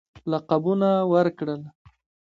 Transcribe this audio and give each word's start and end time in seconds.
لقبونه 0.31 0.89
ورکړل. 1.13 1.61